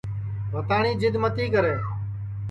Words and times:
بھتاٹؔیں 0.51 0.97
جِد 1.01 1.15
متی 1.23 1.45
کرے 1.53 1.75